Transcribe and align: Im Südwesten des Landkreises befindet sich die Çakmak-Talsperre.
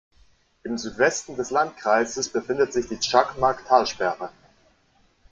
Im 0.63 0.79
Südwesten 0.79 1.35
des 1.35 1.51
Landkreises 1.51 2.29
befindet 2.29 2.73
sich 2.73 2.87
die 2.87 2.97
Çakmak-Talsperre. 2.97 4.31